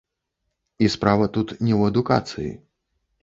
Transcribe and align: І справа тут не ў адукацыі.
І 0.85 0.87
справа 0.93 1.27
тут 1.37 1.47
не 1.65 1.73
ў 1.79 1.91
адукацыі. 1.93 2.49